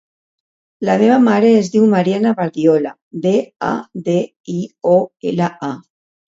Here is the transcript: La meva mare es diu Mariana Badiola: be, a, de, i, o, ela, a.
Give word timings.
La 0.87 0.95
meva 1.01 1.17
mare 1.25 1.51
es 1.57 1.69
diu 1.75 1.85
Mariana 1.91 2.33
Badiola: 2.41 2.95
be, 3.27 3.35
a, 3.71 3.71
de, 4.11 4.19
i, 4.57 4.59
o, 4.97 4.99
ela, 5.35 5.55
a. 5.73 5.75